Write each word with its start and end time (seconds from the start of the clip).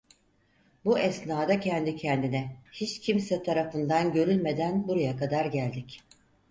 Bu 0.85 0.99
esnada 0.99 1.59
kendi 1.59 1.95
kendine: 1.95 2.55
"Hiç 2.71 2.99
kimse 2.99 3.43
tarafından 3.43 4.13
görülmeden 4.13 4.87
buraya 4.87 5.17
kadar 5.17 5.45
geldik." 5.45 6.03